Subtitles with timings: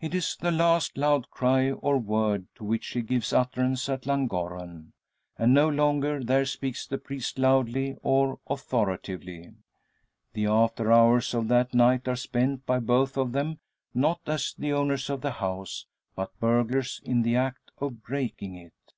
[0.00, 4.94] It is the last loud cry, or word, to which she gives utterance at Llangorren.
[5.36, 9.52] And no longer there speaks the priest loudly, or authoritatively.
[10.32, 13.58] The after hours of that night are spent by both of them,
[13.92, 15.84] not as the owners of the house,
[16.14, 18.94] but burglars in the act of breaking it!